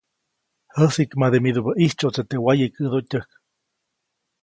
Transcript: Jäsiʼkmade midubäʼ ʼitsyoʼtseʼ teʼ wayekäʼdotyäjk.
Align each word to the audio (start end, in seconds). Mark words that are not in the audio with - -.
Jäsiʼkmade 0.79 1.39
midubäʼ 1.43 1.75
ʼitsyoʼtseʼ 1.79 2.25
teʼ 2.29 2.43
wayekäʼdotyäjk. 2.45 3.29